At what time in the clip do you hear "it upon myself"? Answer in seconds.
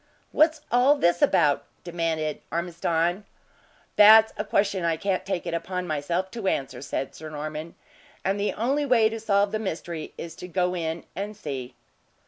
5.45-6.31